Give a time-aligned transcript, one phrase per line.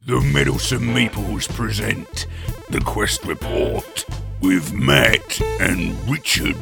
[0.00, 2.26] The Meddlesome Meeples present
[2.70, 4.04] the Quest Report
[4.40, 6.56] with Matt and Richard.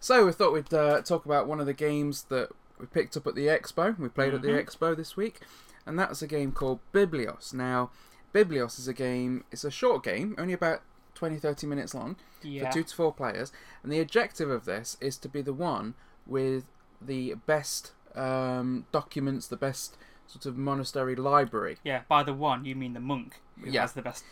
[0.00, 3.26] So we thought we'd uh, talk about one of the games that we picked up
[3.26, 3.98] at the expo.
[3.98, 4.64] We played at the Mhm.
[4.64, 5.40] expo this week,
[5.84, 7.52] and that's a game called Biblios.
[7.52, 7.90] Now,
[8.32, 9.44] Biblios is a game.
[9.50, 10.82] It's a short game, only about
[11.14, 12.66] 20, 30 minutes long, Yeah.
[12.66, 13.52] for two to four players.
[13.82, 15.94] And the objective of this is to be the one
[16.28, 16.64] with
[17.00, 19.96] the best um, documents, the best
[20.26, 21.78] sort of monastery library.
[21.82, 23.80] Yeah, by the one you mean the monk who Yeah.
[23.80, 24.22] has the best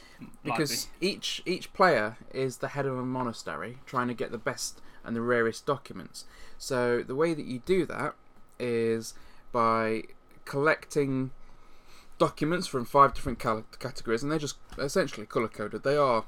[0.44, 4.80] because each each player is the head of a monastery trying to get the best
[5.04, 6.24] and the rarest documents
[6.58, 8.14] so the way that you do that
[8.60, 9.14] is
[9.50, 10.02] by
[10.44, 11.32] collecting
[12.18, 16.24] documents from five different cal- categories and they're just essentially color coded they are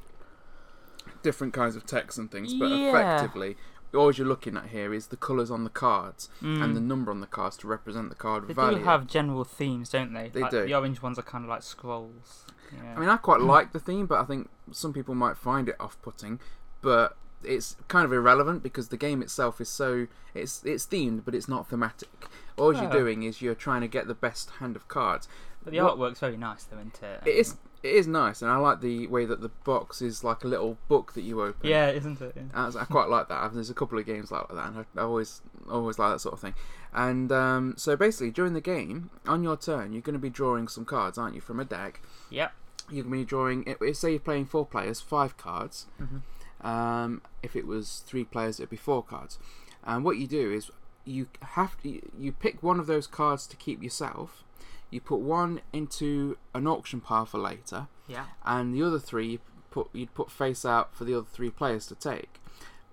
[1.23, 2.89] different kinds of texts and things but Yeah.
[2.89, 3.57] effectively
[3.95, 6.63] all you're looking at here is the colors on the cards library.
[6.63, 6.85] and the Mm.
[6.87, 10.13] number on the cards to represent the card They value do have general themes, don't
[10.13, 10.29] they?
[10.29, 10.65] They Like, do.
[10.67, 12.45] The orange ones are kind of like scrolls.
[12.75, 12.95] Yeah.
[12.97, 15.77] I mean, I quite like the theme, but I think some people might find it
[15.81, 16.39] off-putting.
[16.83, 21.35] But it's kind of irrelevant because the game itself is so it's it's themed, but
[21.35, 22.27] it's not thematic.
[22.57, 25.29] All you're doing is you're trying to get the best hand of cards.
[25.63, 27.23] but the what- artwork's very nice, though, isn't it?
[27.27, 30.45] It is it is nice, and I like the way that the box is like
[30.45, 31.69] a little book that you open.
[31.69, 32.33] Yeah, isn't it?
[32.37, 32.71] Yeah.
[32.77, 33.53] I quite like that.
[33.55, 36.33] There's a couple of games like that, and I, I always always like that sort
[36.35, 36.55] of thing.
[36.93, 40.69] And um, so basically, during the game, on your turn, you're going to be drawing
[40.69, 42.01] some cards, aren't you, from a deck?
[42.31, 42.53] Yep.
[42.91, 43.65] you're going to be drawing.
[43.67, 45.87] if- Say you're playing four players, five cards.
[46.01, 46.23] Mhm.
[46.67, 49.39] Um, if it was three players, it'd be four cards.
[49.85, 50.71] And what you do is
[51.05, 54.43] you have to you pick one of those cards to keep yourself.
[54.91, 58.27] You put one into an auction pile for later, Yeah.
[58.45, 59.39] and the other three you
[59.71, 62.41] put you'd put face out for the other three players to take.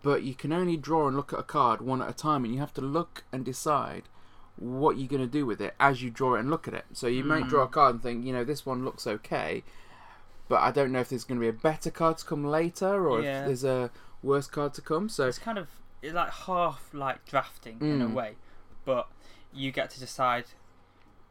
[0.04, 2.54] But you can only draw and look at a card one at a time, and
[2.54, 4.04] you have to look and decide
[4.58, 6.86] what you're going to do with it as you draw it and look at it.
[6.94, 9.64] So you might draw a card and think, you know, this one looks okay,
[10.48, 13.10] but I don't know if there's going to be a better card to come later
[13.10, 13.42] or Yeah.
[13.42, 13.90] if there's a
[14.22, 15.10] worse card to come.
[15.10, 15.70] So It's kind of
[16.02, 18.14] it's like half like drafting in a Mm.
[18.14, 18.36] way,
[18.86, 19.08] but
[19.54, 20.46] you get to decide.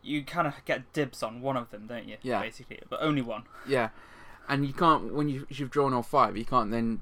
[0.05, 2.17] You kind of get dibs on one of them, don't you?
[2.23, 2.41] Yeah.
[2.41, 3.45] Basically, but only one.
[3.67, 3.89] yeah,
[4.49, 7.01] and you can't when you, you've drawn all five, you can't then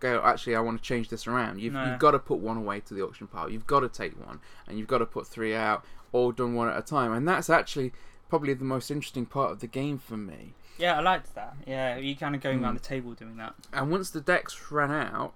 [0.00, 0.22] go.
[0.24, 1.60] Actually, I want to change this around.
[1.60, 1.84] You've, No.
[1.84, 3.50] you've got to put one away to the auction pile.
[3.50, 6.68] You've got to take one, and you've got to put three out, all done one
[6.68, 7.12] at a time.
[7.12, 7.92] And that's actually
[8.28, 10.54] probably the most interesting part of the game for me.
[10.78, 11.56] Yeah, I liked that.
[11.66, 12.62] Yeah, you kind of going Mm.
[12.64, 13.54] around the table doing that.
[13.72, 15.34] And once the decks ran out,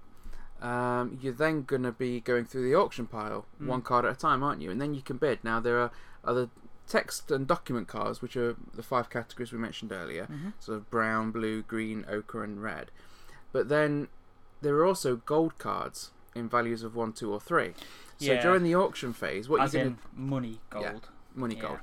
[0.61, 3.67] um, you're then going to be going through the auction pile Mm.
[3.67, 4.71] one card at a time, aren't you?
[4.71, 5.43] And then you can bid.
[5.45, 5.91] Now there are
[6.25, 6.49] other
[6.89, 10.53] text and document cards, which are the five categories we mentioned earlier, Mhm.
[10.59, 12.91] sort of brown, blue, green, ochre, and red.
[13.53, 14.09] But then
[14.63, 17.75] there are also gold cards in values of one, two, or three.
[18.19, 18.43] So Yeah.
[18.43, 20.93] during the auction phase, what As you're in going to money, Yeah.
[20.93, 21.09] gold.
[21.35, 21.63] money Yeah.
[21.63, 21.79] gold.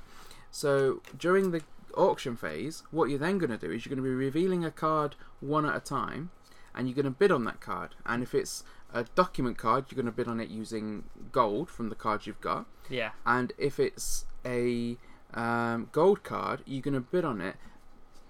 [0.50, 1.62] So during the
[1.94, 4.70] auction phase, what you're then going to do is you're going to be revealing a
[4.70, 6.30] card one at a time,
[6.74, 7.94] and you're going to bid on that card.
[8.04, 11.88] And if it's a document card, you're going to bid on it using gold from
[11.88, 12.66] the cards you've got.
[12.88, 13.12] Yeah.
[13.24, 14.96] And if it's a
[15.34, 17.56] um, gold card, you're going to bid on it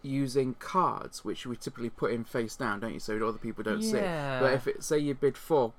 [0.02, 3.00] using cards, which we typically put in face down, don't you?
[3.00, 3.96] So other people don't see.
[3.96, 4.40] Yeah.
[4.40, 5.72] But if it say you bid four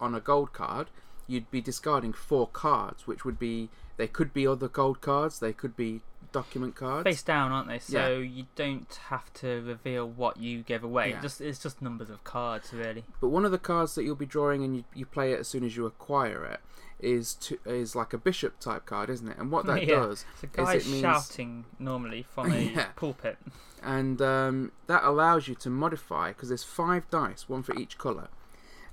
[0.00, 0.90] on a gold card,
[1.26, 5.52] you'd be discarding four cards, which would be they could be other gold cards, they
[5.52, 6.00] could be
[6.30, 7.04] document cards.
[7.04, 7.78] face down, aren't they?
[7.78, 11.10] So you don't have to reveal what you gave away.
[11.10, 11.20] Yeah.
[11.20, 13.04] Just it's just numbers of cards, really.
[13.20, 15.48] But one of the cards that you'll be drawing and you, you play it as
[15.48, 16.60] soon as you acquire it
[17.00, 19.38] is to, is like a bishop type card, isn't it?
[19.38, 19.96] And what that Yeah.
[20.00, 22.86] does, So guys it means- shouting normally from a Yeah.
[22.96, 23.38] pulpit.
[23.82, 28.28] and um, that allows you to modify because there's five dice, one for each color,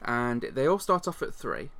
[0.02, 1.72] and they all start off at three.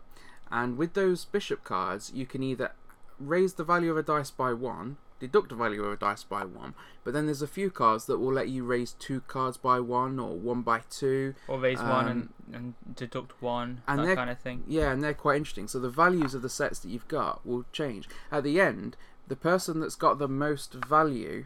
[0.52, 2.72] And with those bishop cards, you can either
[3.20, 6.44] raise the value of a dice by one, deduct the value of a dice by
[6.44, 9.80] one, but then there's a few cards that will let you raise two cards by
[9.80, 11.34] one or one by two.
[11.48, 14.64] Or raise one and, Um, and deduct one, and that kind of thing.
[14.68, 15.68] Yeah, and they're quite interesting.
[15.68, 18.10] So the values of the sets that you've got will change.
[18.32, 18.98] At the end,
[19.28, 21.46] the person that's got the most value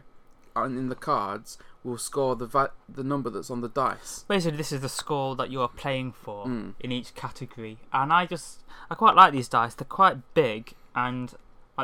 [0.56, 4.24] on, in the cards will score the va- the number that's on the dice.
[4.28, 6.74] Basically, this is the score that you are playing for Mm.
[6.80, 9.74] in each category, and I just I quite like these dice.
[9.76, 11.32] They're quite big, and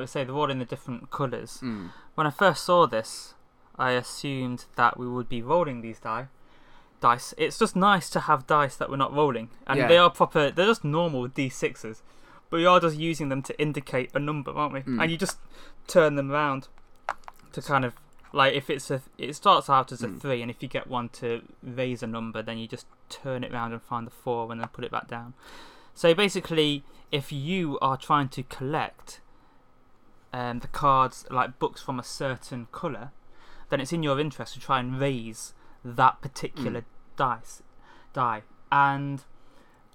[0.00, 1.58] like I say, they're all in the different colours.
[1.62, 1.90] Mm.
[2.14, 3.34] When I first saw this,
[3.78, 6.28] I assumed that we would be rolling these die.
[7.00, 7.34] Dice.
[7.36, 9.86] It's just nice to have dice that we're not rolling, and Yeah.
[9.88, 10.50] they are proper.
[10.50, 12.00] They're just normal d6s,
[12.48, 14.80] but we are just using them to indicate a number, aren't we?
[14.80, 15.02] Mm.
[15.02, 15.38] And you just
[15.86, 16.68] turn them around
[17.52, 17.94] to kind of
[18.32, 19.02] like if it's a.
[19.18, 20.20] It starts out as a Mm.
[20.20, 23.52] three, and if you get one to raise a number, then you just turn it
[23.52, 25.34] around and find the four, and then put it back down.
[25.94, 26.82] So basically,
[27.12, 29.20] if you are trying to collect
[30.36, 33.10] um, the cards, like books from a certain colour,
[33.70, 35.54] then it's in your interest to try and raise
[35.84, 36.84] that particular
[37.16, 37.62] dice
[38.12, 38.42] die.
[38.70, 39.22] And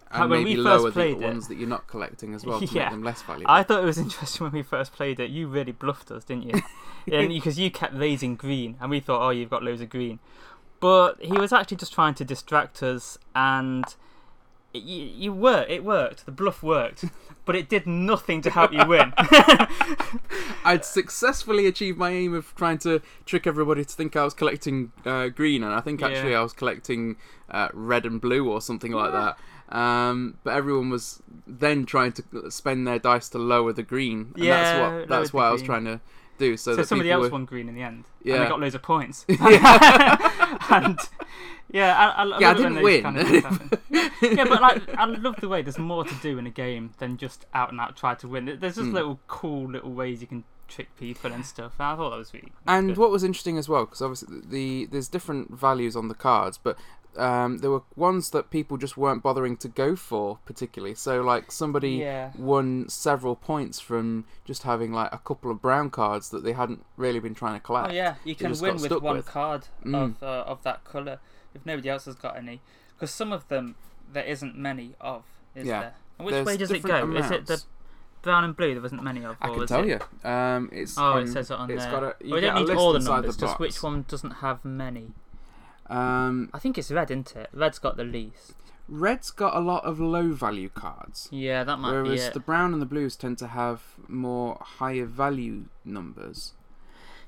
[0.10, 2.60] And when maybe we first lower the it- ones that you're not collecting as well
[2.60, 2.84] to Yeah.
[2.86, 3.52] make them less valuable.
[3.52, 5.30] I thought it was interesting when we first played it.
[5.30, 6.62] You really bluffed us, didn't you?
[7.06, 10.20] because you kept raising green, and we thought, oh, you've got loads of green.
[10.80, 13.86] But he was actually just trying to distract us, and
[14.74, 16.26] it, you, you were it worked.
[16.26, 17.06] The bluff worked,
[17.46, 19.14] but it did nothing to help you win.
[20.64, 24.92] I'd successfully achieved my aim of trying to trick everybody to think I was collecting
[25.06, 26.40] uh, green, and I think actually Yeah.
[26.40, 27.18] I was collecting
[27.50, 29.38] uh, red and blue or something like that.
[29.76, 34.44] Um, but everyone was then trying to spend their dice to lower the green, and
[34.44, 35.68] Yeah, that's what that's what I was green.
[35.68, 36.02] trying to
[36.42, 36.58] do.
[36.58, 38.40] So, so somebody else were, won green in the end, and Yeah.
[38.44, 39.26] they got loads of points.
[39.30, 41.00] yeah, and
[41.72, 43.04] yeah, I, I, Yeah, I didn't win.
[43.04, 43.80] kind of
[44.22, 47.18] yeah, but like I love the way there's more to do in a game than
[47.18, 48.46] just out and out try to win.
[48.46, 48.94] There's just Mm.
[48.94, 51.74] little cool little ways you can trick people and stuff.
[51.80, 52.52] I thought that was really.
[52.68, 52.98] And good.
[52.98, 56.78] what was interesting as well, because obviously the there's different values on the cards, but
[57.18, 60.96] um, there were ones that people just weren't bothering to go for particularly.
[60.96, 62.32] So like somebody Yeah.
[62.38, 66.86] won several points from just having like a couple of brown cards that they hadn't
[66.98, 67.90] really been trying to collect.
[67.90, 69.26] Oh yeah, you can win with one with.
[69.26, 69.96] card Mm.
[70.18, 71.20] of uh, of that color
[71.54, 72.62] if nobody else has got any.
[72.96, 73.76] Because some of them
[74.14, 75.24] there isn't many of,
[75.56, 75.80] is Yeah.
[75.82, 75.94] there?
[76.20, 77.08] And which There's way does it go?
[77.08, 77.64] different Is it the
[78.22, 78.74] brown and blue?
[78.74, 79.36] There wasn't many of.
[79.42, 79.88] I can tell it...
[80.24, 80.30] you.
[80.30, 81.92] Um, it's Oh, on- it says it on it's there.
[81.92, 82.16] got a.
[82.24, 85.12] We don't need all the numbers, the just which one doesn't have many.
[85.88, 87.50] Um, I think it's red, isn't it?
[87.54, 88.54] Red's got the least.
[88.88, 91.30] red's got a lot of low value cards.
[91.32, 95.06] Yeah, that might be Whereas the brown and the blues tend to have more higher
[95.06, 96.54] value numbers.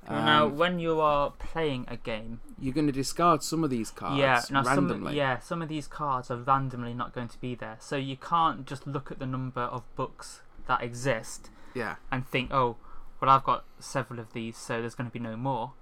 [0.09, 3.69] Well, now, Um, when you are playing a game, you're going to discard some of
[3.69, 5.11] these cards yeah, now randomly.
[5.11, 8.17] some yeah, some of these cards are randomly not going to be there, so you
[8.17, 11.95] can't just look at the number of books that exist yeah.
[12.11, 12.77] and think, oh,
[13.21, 15.73] well, I've got several of these, so there's going to be no more.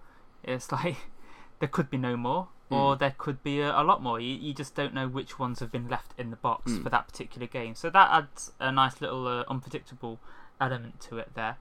[0.44, 0.98] It's like
[1.60, 3.00] there could be no more, or Mm.
[3.00, 4.20] there could be a, a lot more.
[4.20, 6.84] You, you just don't know which ones have been left in the box Mm.
[6.84, 7.76] for that particular game.
[7.76, 10.20] So that adds a nice little uh, unpredictable
[10.60, 11.58] element to it there.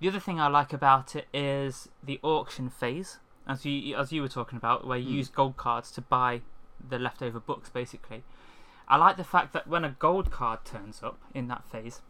[0.00, 4.22] The other thing I like about it is the auction phase, as you as you
[4.22, 5.18] were talking about, where you Mm.
[5.18, 6.42] use gold cards to buy
[6.88, 7.68] the leftover books.
[7.70, 8.22] Basically,
[8.86, 12.00] I like the fact that when a gold card turns up in that phase,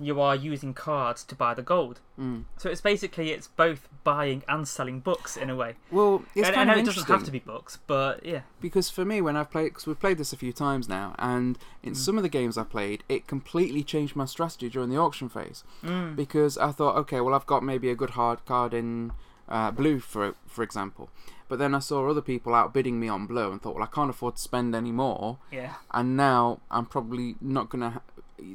[0.00, 2.00] you are using cards to buy the gold.
[2.18, 2.44] Mm.
[2.56, 5.74] So it's basically it's both buying and selling books in a way.
[5.90, 8.40] Well, it's and, kind I of know it doesn't have to be books, but yeah,
[8.60, 11.58] because for me, when I've played, because we've played this a few times now, and
[11.82, 11.96] in Mm.
[11.96, 15.62] some of the games I played, it completely changed my strategy during the auction phase.
[15.82, 16.16] mm.
[16.16, 19.12] because I thought, okay, well, I've got maybe a good hard card in
[19.48, 21.10] uh, blue, for for example.
[21.48, 24.08] But then I saw other people outbidding me on blue, and thought, well, I can't
[24.08, 25.36] afford to spend any more.
[25.50, 27.90] yeah, And now I'm probably not gonna.
[27.90, 28.00] Ha-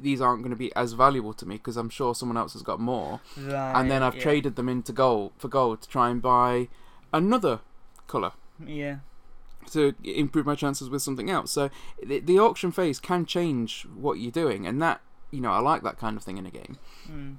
[0.01, 2.61] these aren't going to be as valuable to me because I'm sure someone else has
[2.63, 3.19] got more.
[3.37, 3.79] right.
[3.79, 4.21] and then I've yeah.
[4.21, 6.67] traded them into gold for gold to try and buy
[7.13, 7.59] another
[8.07, 8.31] color
[8.65, 8.97] Yeah,
[9.71, 11.51] to improve my chances with something else.
[11.51, 11.69] So
[12.05, 15.01] the, the auction phase can change what you're doing, and that
[15.31, 16.77] you know I like that kind of thing in a game.
[17.09, 17.35] mm.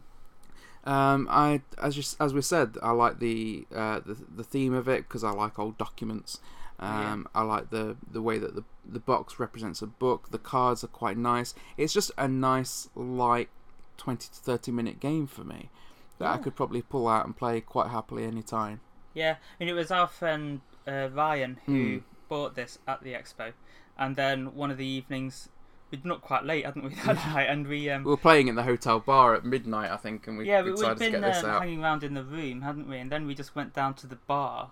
[0.85, 4.89] Um, I as you, as we said, I like the uh, the the theme of
[4.89, 6.41] it because I like old documents.
[6.81, 10.31] Um, I like the the way that the the box represents a book.
[10.31, 11.55] The cards are quite nice.
[11.77, 13.49] It's just a nice light
[13.97, 15.71] twenty to thirty minute game for me
[16.19, 18.81] that I could probably pull out and play quite happily any time.
[19.15, 19.37] yeah.
[19.61, 21.99] And it was our friend uh, Ryan who Hmm.
[22.29, 23.53] bought this at the expo,
[23.99, 25.49] and then one of the evenings
[25.91, 27.45] we'd not quite late, hadn't we that night?
[27.49, 30.37] And we um, We were playing in the hotel bar at midnight, I think, and
[30.37, 31.63] we yeah, we, decided we'd to been get this um, out.
[31.63, 32.99] hanging around in the room, hadn't we?
[32.99, 34.71] And then we just went down to the bar,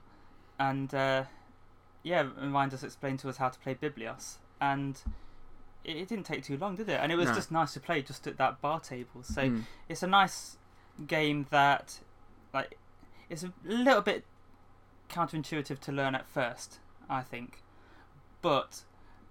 [0.58, 1.25] and uh,
[2.06, 5.02] yeah, Ryan just explained to us how to play Biblios, and
[5.84, 7.00] it, it didn't take too long, did it?
[7.02, 7.34] And it was No.
[7.34, 9.25] just nice to play just at that bar table.
[9.25, 9.64] So Mm.
[9.88, 10.56] it's a nice
[11.08, 11.98] game that,
[12.54, 12.78] like,
[13.28, 14.25] it's a little bit
[15.08, 16.78] counterintuitive to learn at first,
[17.10, 17.62] I think,
[18.40, 18.84] but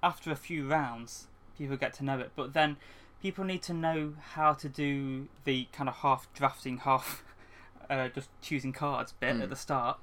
[0.03, 1.27] after a few rounds,
[1.57, 2.31] people get to know it.
[2.35, 2.75] But then
[3.21, 7.23] people need to know how to do the kind of half drafting, half
[7.89, 9.43] uh, just choosing cards bit Mm.
[9.43, 9.97] at the start,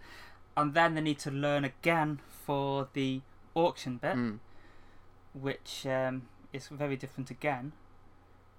[0.56, 3.20] and then they need to learn again for the
[3.54, 4.38] auction bit, Mm.
[5.34, 7.72] which um, is very different again.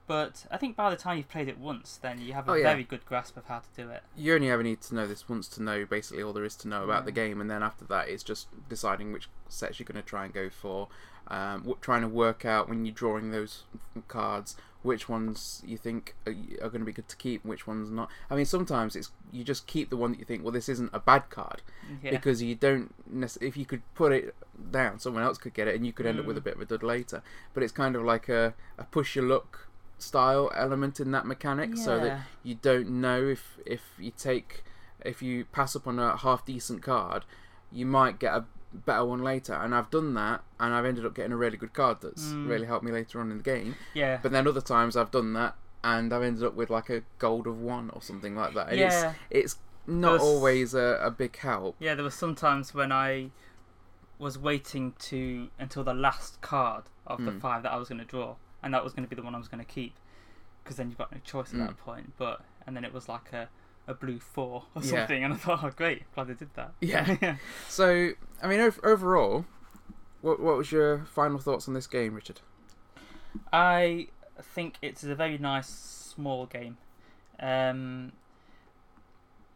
[0.06, 2.56] But I think by the time you've played it once, then you have a Oh,
[2.56, 2.64] yeah.
[2.64, 4.04] very good grasp of how to do it.
[4.18, 6.68] You only ever need to know this once to know basically all there is to
[6.68, 10.02] know about the game, and then after that, it's just deciding which sets you're going
[10.02, 10.90] to try and go for.
[11.30, 13.64] Um, trying to work out when you're drawing those
[14.10, 17.90] cards which ones you think are, are going to be good to keep which ones
[17.90, 18.10] not.
[18.30, 20.92] I mean, sometimes it's you just keep the one that you think, well, this isn't
[20.94, 21.62] a bad card
[22.04, 22.12] Yeah.
[22.12, 22.94] because you don't.
[23.12, 24.36] Nec- if you could put it
[24.72, 26.28] down, someone else could get it, and you could end up Mm.
[26.28, 27.24] with a bit of a dud later.
[27.54, 31.78] But it's kind of like a, a push your luck style element in that mechanic,
[31.78, 34.64] so that you don't know if if you take
[35.06, 37.26] if you pass up on a half decent card,
[37.72, 39.54] you might get a better one later.
[39.54, 42.48] And I've done that, and I've ended up getting a really good card that's Mm.
[42.50, 43.76] really helped me later on in the game.
[43.94, 44.20] yeah.
[44.22, 47.46] But then other times I've done that, and I've ended up with like a gold
[47.48, 48.70] of one or something like that.
[48.70, 49.14] And yeah.
[49.30, 51.76] it's it's not There's- always a, a big help.
[51.80, 53.32] Yeah, there were some times when I
[54.20, 57.42] was waiting to until the last card of the Mm.
[57.42, 59.36] five that I was going to draw, and that was going to be the one
[59.36, 59.96] I was going to keep,
[60.64, 61.68] because then you've got no choice at Mm.
[61.68, 62.14] that point.
[62.18, 63.50] But and then it was like a,
[63.88, 64.90] a blue four or Yeah.
[65.00, 66.74] something, and I thought, oh great, glad they did that.
[66.82, 67.36] Yeah.
[67.70, 68.12] So
[68.42, 69.46] I mean, ov- overall,
[70.22, 72.42] what what was your final thoughts on this game, Richard?
[73.52, 74.08] I
[74.42, 76.78] think it's a very nice small game.
[77.40, 78.12] Um,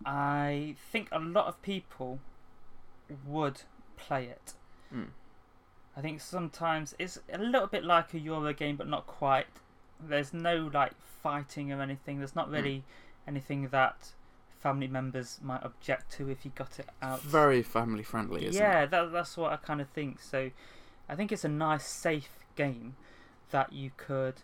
[0.05, 2.19] I think a lot of people
[3.25, 3.61] would
[3.97, 4.53] play it.
[4.93, 5.07] Mm.
[5.95, 9.47] I think sometimes it's a little bit like a Euro game, but not quite.
[9.99, 10.93] There's no like
[11.23, 12.19] fighting or anything.
[12.19, 12.83] There's not really
[13.27, 14.11] anything that
[14.59, 17.21] family members might object to if you got it out.
[17.21, 18.65] Very family friendly, isn't it?
[18.65, 20.21] yeah, that, that's what I kind of think.
[20.21, 20.51] So
[21.07, 22.95] I think it's a nice, safe game
[23.51, 24.41] that you could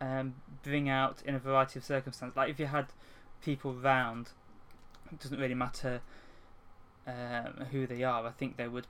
[0.00, 2.36] um, bring out in a variety of circumstances.
[2.36, 2.86] Like if you had
[3.42, 4.30] people round,
[5.12, 6.00] it doesn't really matter
[7.06, 8.26] um, who they are.
[8.26, 8.86] I think they would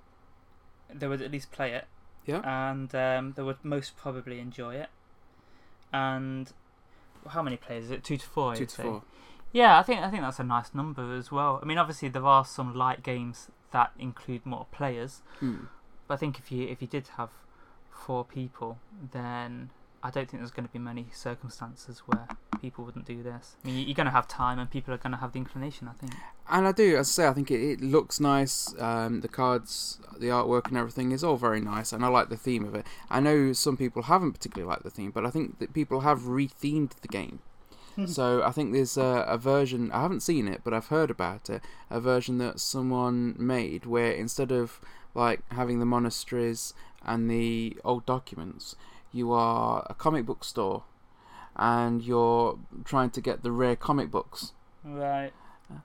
[0.92, 1.86] they would at least play it.
[2.26, 2.42] Yeah.
[2.44, 4.88] And um, they would most probably enjoy it.
[5.92, 6.52] And
[7.28, 8.04] how many players is it?
[8.04, 8.54] Two to four.
[8.54, 8.82] Two to say.
[8.82, 9.02] four.
[9.52, 11.58] Yeah, I think I think that's a nice number as well.
[11.62, 15.64] I mean, obviously there are some light games that include more players, Hmm.
[16.06, 17.30] but I think if you if you did have
[17.90, 18.78] four people,
[19.12, 19.70] then
[20.02, 22.26] I don't think there's going to be many circumstances where
[22.60, 23.56] people wouldn't do this.
[23.62, 25.88] I mean, you're going to have time, and people are going to have the inclination.
[25.88, 26.12] I think.
[26.48, 28.74] And I do, as I say, I think it, it looks nice.
[28.80, 32.36] Um, the cards, the artwork, and everything is all very nice, and I like the
[32.36, 32.86] theme of it.
[33.10, 36.20] I know some people haven't particularly liked the theme, but I think that people have
[36.20, 37.40] rethemed the game.
[38.06, 39.90] So I think there's a, a version.
[39.92, 41.62] I haven't seen it, but I've heard about it.
[41.88, 44.80] A version that someone made where instead of
[45.14, 48.76] like having the monasteries and the old documents,
[49.12, 50.84] you are a comic book store,
[51.56, 54.52] and you're trying to get the rare comic books.
[54.84, 55.32] Right.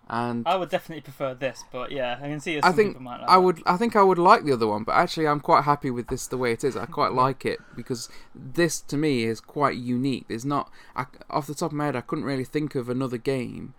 [0.08, 2.60] And I would definitely prefer this, but yeah, I can see.
[2.62, 3.62] I think like I would.
[3.66, 6.28] I think I would like the other one, but actually, I'm quite happy with this
[6.28, 6.76] the way it is.
[6.78, 10.28] I quite like it because this, to me, is quite unique.
[10.28, 13.18] There's not, I, off the top of my head, I couldn't really think of another
[13.18, 13.74] game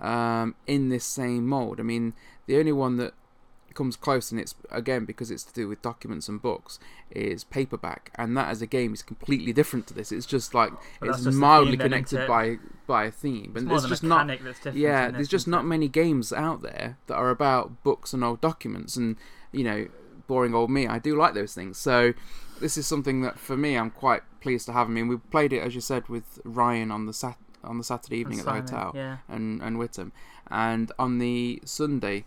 [0.00, 1.80] um, in this same mold.
[1.80, 2.14] I mean,
[2.46, 3.14] the only one that
[3.76, 6.80] comes close, and it's again because it's to do with documents and books,
[7.10, 10.10] is paperback, and that as a game is completely different to this.
[10.10, 13.68] It's just like Well, it's just mildly theme connected by by a theme, It's and
[13.68, 14.26] more it's the just not
[14.74, 18.96] yeah, there's just isn't many games out there that are about books and old documents,
[18.96, 19.16] and
[19.52, 19.86] you know,
[20.26, 20.88] boring old me.
[20.88, 22.14] I do like those things, so
[22.60, 24.88] this is something that for me, I'm quite pleased to have.
[24.88, 27.84] I mean, we played it as you said with Ryan on the sat on the
[27.84, 29.18] Saturday evening at the hotel, Yeah.
[29.28, 30.12] and and Whittam,
[30.50, 32.24] and on the Sunday,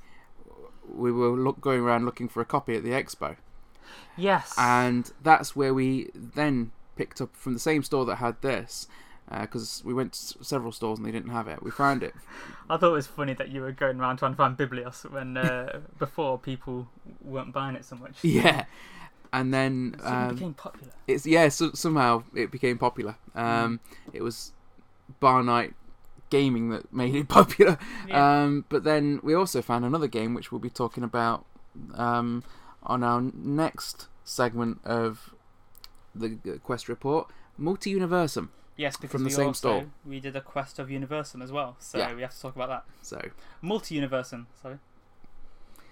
[0.93, 3.35] we were look, going around looking for a copy at the expo,
[4.17, 4.53] Yes.
[4.57, 8.87] and that's where we then picked up from the same store that had this.
[9.41, 11.61] Because we went to several stores and they didn't have it.
[11.61, 12.15] We found it
[12.69, 15.37] I thought it was funny that you were going around trying to find Biblios when
[15.37, 16.87] uh, before people
[17.21, 18.23] weren't buying it so much.
[18.23, 18.65] Yeah,
[19.31, 20.93] and then It um, became popular.
[21.07, 21.47] it's yeah.
[21.49, 23.17] So, somehow it became popular.
[23.35, 23.79] Um,
[24.13, 24.51] It was
[25.19, 25.75] bar night
[26.29, 27.77] gaming that made it popular.
[28.07, 28.41] Yeah.
[28.43, 31.45] Um, but then we also found another game which we'll be talking about
[31.95, 32.43] um,
[32.83, 35.33] on our next segment of
[36.15, 38.49] the Quest Report, Multi Universum.
[38.77, 39.85] yes, because from the we same also, store.
[40.05, 42.13] we did a quest of Universum as well, so Yeah.
[42.13, 42.83] we have to talk about that.
[43.01, 43.21] So,
[43.61, 44.79] Multi Universum, sorry.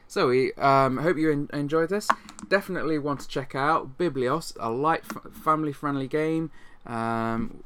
[0.08, 2.08] so we um, hope you en- enjoyed this.
[2.50, 6.50] Definitely want to check out Biblios, a light, f- family-friendly game.
[6.86, 7.64] Um,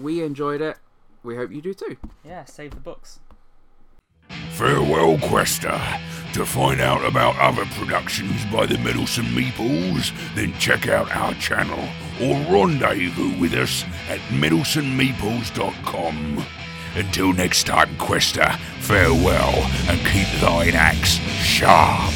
[0.00, 0.78] we enjoyed it.
[1.24, 1.96] We hope you do too.
[2.24, 3.18] Yeah, save the books.
[4.50, 5.80] Farewell, Quester.
[6.34, 11.78] To find out about other productions by the Meddlesome Meeples, then check out our channel
[12.20, 16.44] or rendezvous with us at meddlesomemeeples.com.
[16.96, 18.50] Until next time, Quester,
[18.80, 19.54] farewell
[19.88, 22.12] and keep thine axe sharp.